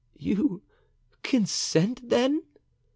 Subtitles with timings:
[0.17, 0.63] "You
[1.21, 2.41] consent then?"